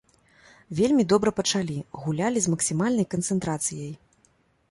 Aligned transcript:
Вельмі 0.79 1.03
добра 1.13 1.33
пачалі, 1.39 1.75
гулялі 2.05 2.39
з 2.45 2.53
максімальнай 2.55 3.07
канцэнтрацыяй. 3.13 3.93